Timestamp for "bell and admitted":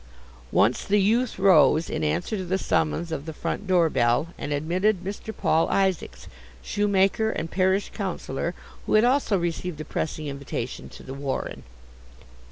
3.87-5.03